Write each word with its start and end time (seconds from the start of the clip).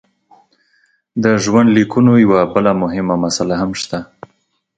د 1.23 1.25
ژوندلیکونو 1.43 2.11
یوه 2.25 2.41
بله 2.53 2.71
مهمه 2.83 3.15
مساله 3.25 3.55
هم 3.61 3.71
شته. 3.81 3.99